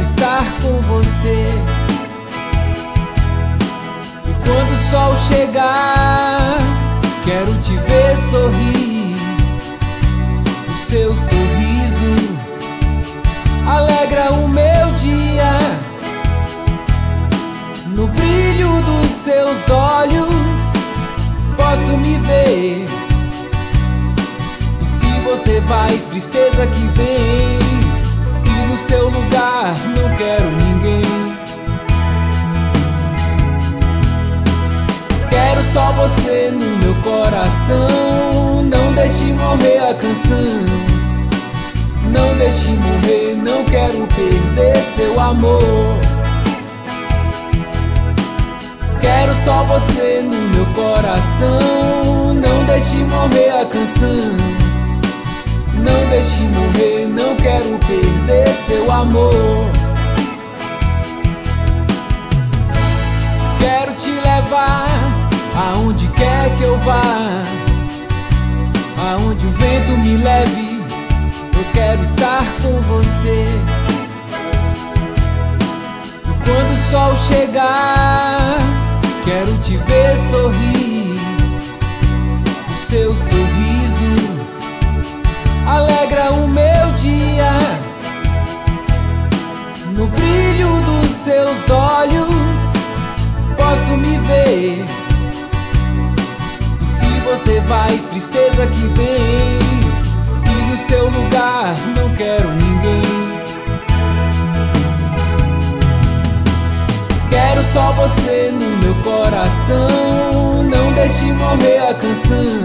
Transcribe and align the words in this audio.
estar 0.00 0.44
com 0.62 0.80
você. 0.82 1.46
E 4.24 4.34
quando 4.44 4.72
o 4.72 4.90
sol 4.90 5.14
chegar, 5.28 6.56
quero 7.24 7.52
te 7.60 7.76
ver 7.76 8.16
sorrir. 8.16 9.16
O 10.72 10.76
seu 10.76 11.16
sorriso 11.16 12.38
alegra 13.66 14.32
o 14.32 14.48
meu 14.48 14.92
dia. 14.92 15.58
No 17.88 18.06
brilho 18.06 18.80
dos 18.82 19.10
seus 19.10 19.68
olhos, 19.68 20.34
posso 21.56 21.96
me 21.98 22.16
ver. 22.18 22.88
E 24.80 24.86
se 24.86 25.06
você 25.24 25.60
vai, 25.60 25.98
tristeza 26.10 26.66
que 26.66 26.86
vem. 26.98 27.71
Só 35.72 35.90
você 35.92 36.50
no 36.50 36.76
meu 36.78 36.94
coração. 37.02 38.62
Não 38.62 38.92
deixe 38.94 39.32
morrer 39.32 39.78
a 39.78 39.94
canção. 39.94 40.92
Não 42.10 42.36
deixe 42.36 42.68
morrer, 42.68 43.34
não 43.36 43.64
quero 43.64 44.06
perder 44.08 44.76
seu 44.94 45.18
amor. 45.18 45.62
Quero 49.00 49.34
só 49.44 49.64
você 49.64 50.22
no 50.22 50.36
meu 50.54 50.66
coração. 50.74 52.34
Não 52.34 52.64
deixe 52.66 52.96
morrer 52.96 53.50
a 53.60 53.64
canção. 53.64 54.36
Não 55.74 56.08
deixe 56.10 56.42
morrer, 56.42 57.06
não 57.06 57.34
quero 57.36 57.78
perder 57.78 58.48
seu 58.66 58.90
amor. 58.90 59.91
Quero 71.72 72.02
estar 72.02 72.44
com 72.62 72.80
você. 72.82 73.46
E 76.24 76.44
quando 76.44 76.72
o 76.72 76.90
sol 76.90 77.16
chegar, 77.26 78.56
quero 79.24 79.56
te 79.58 79.76
ver 79.76 80.16
sorrir. 80.18 81.20
O 82.70 82.76
seu 82.76 83.16
sorriso 83.16 84.42
alegra 85.66 86.32
o 86.32 86.48
meu 86.48 86.92
dia. 86.96 87.52
No 89.96 90.06
brilho 90.06 90.80
dos 90.80 91.10
seus 91.10 91.70
olhos, 91.70 92.34
posso 93.56 93.96
me 93.96 94.18
ver. 94.18 94.84
E 96.80 96.86
se 96.86 97.06
você 97.24 97.60
vai, 97.60 97.98
tristeza 98.10 98.66
que 98.66 98.86
vem. 98.88 99.81
No 100.72 100.78
seu 100.78 101.04
lugar 101.04 101.74
não 101.94 102.08
quero 102.16 102.48
ninguém. 102.48 103.02
Quero 107.28 107.62
só 107.74 107.92
você 107.92 108.50
no 108.50 108.78
meu 108.78 108.94
coração. 109.02 110.62
Não 110.62 110.92
deixe 110.94 111.30
morrer 111.34 111.76
a 111.76 111.92
canção. 111.92 112.64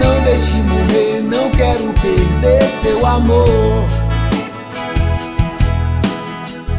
Não 0.00 0.24
deixe 0.24 0.54
morrer, 0.54 1.22
não 1.22 1.48
quero 1.52 1.94
perder 2.02 2.68
seu 2.82 3.06
amor. 3.06 3.86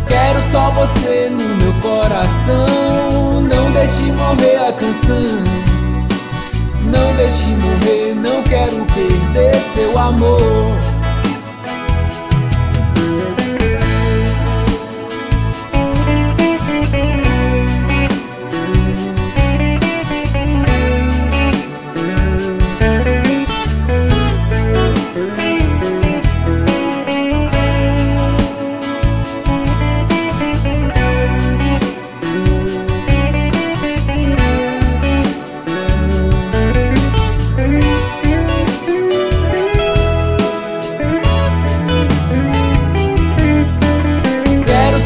Quero 0.10 0.42
só 0.52 0.72
você 0.72 1.30
no 1.32 1.56
meu 1.56 1.74
coração. 1.82 3.42
Não 3.44 3.72
deixe 3.72 4.12
morrer 4.12 4.58
a 4.58 4.74
canção. 4.74 5.69
Deixe 7.20 7.48
morrer, 7.48 8.16
não 8.16 8.42
quero 8.44 8.86
perder 8.86 9.54
seu 9.76 9.98
amor. 9.98 10.40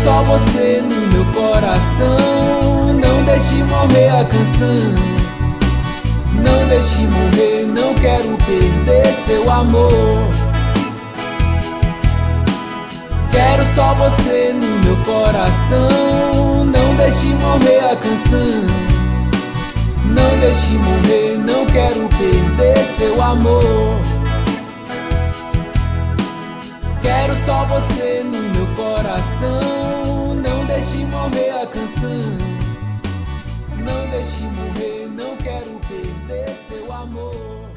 Só 0.03 0.22
você 0.24 0.81
no 0.81 1.08
meu 1.08 1.25
coração. 1.34 2.94
Não 2.94 3.24
deixe 3.24 3.64
morrer 3.64 4.09
a 4.09 4.25
canção. 4.25 5.24
Não 6.34 6.68
deixe 6.68 7.08
morrer, 7.08 7.66
não 7.68 7.94
quero 7.96 8.38
perder 8.46 9.13
seu 9.25 9.50
amor. 9.50 9.92
Quero 13.31 13.66
só 13.75 13.94
você 13.94 14.53
no 14.53 14.80
meu 14.86 14.97
coração. 15.06 16.66
Não 16.66 16.96
deixe 16.96 17.28
morrer 17.28 17.80
a 17.92 17.96
canção. 17.96 18.94
Não 20.06 20.40
deixe 20.40 20.74
morrer, 20.74 21.38
não 21.38 21.66
quero 21.66 22.09
perder 22.09 22.84
seu 22.97 23.22
amor. 23.22 24.02
Quero 27.02 27.36
só 27.46 27.66
você 27.66 28.24
no 28.24 28.42
meu 28.53 28.68
coração. 28.75 29.83
Morrer 31.13 31.51
a 31.51 31.68
canção. 31.68 32.38
Não 33.78 34.09
deixe 34.09 34.41
morrer, 34.41 35.07
não 35.09 35.38
quero 35.38 35.79
perder 35.88 36.50
seu 36.68 36.91
amor. 36.91 37.73